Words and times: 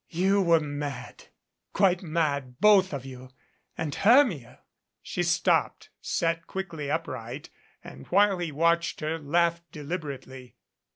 "You 0.09 0.41
were 0.41 0.59
mad 0.59 1.25
quite 1.73 2.01
mad, 2.01 2.59
both 2.59 2.91
of 2.91 3.05
you. 3.05 3.29
And 3.77 3.93
Hermia" 3.93 4.61
she 5.03 5.21
stopped, 5.21 5.89
sat 6.01 6.47
quickly 6.47 6.89
upright, 6.89 7.51
and 7.83 8.07
while 8.07 8.39
he 8.39 8.51
watched 8.51 9.01
her, 9.01 9.19
laughed 9.19 9.71
deliberately. 9.71 10.55